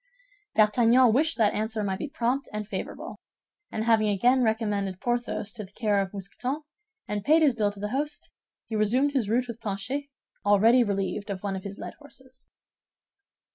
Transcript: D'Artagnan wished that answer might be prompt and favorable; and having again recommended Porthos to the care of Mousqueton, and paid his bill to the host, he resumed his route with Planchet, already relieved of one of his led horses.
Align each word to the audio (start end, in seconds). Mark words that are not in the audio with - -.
D'Artagnan 0.55 1.13
wished 1.13 1.37
that 1.37 1.53
answer 1.53 1.83
might 1.83 1.99
be 1.99 2.09
prompt 2.09 2.49
and 2.51 2.67
favorable; 2.67 3.19
and 3.71 3.83
having 3.83 4.07
again 4.09 4.41
recommended 4.43 4.99
Porthos 4.99 5.53
to 5.53 5.63
the 5.63 5.71
care 5.73 6.01
of 6.01 6.11
Mousqueton, 6.11 6.63
and 7.07 7.23
paid 7.23 7.43
his 7.43 7.53
bill 7.55 7.71
to 7.71 7.79
the 7.79 7.89
host, 7.89 8.31
he 8.67 8.75
resumed 8.75 9.11
his 9.11 9.29
route 9.29 9.47
with 9.47 9.61
Planchet, 9.61 10.05
already 10.43 10.83
relieved 10.83 11.29
of 11.29 11.43
one 11.43 11.55
of 11.55 11.61
his 11.63 11.77
led 11.77 11.93
horses. 11.99 12.49